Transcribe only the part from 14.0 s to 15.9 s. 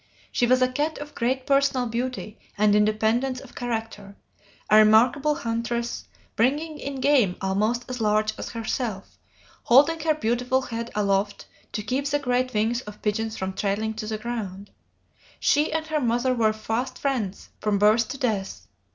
on the ground. She and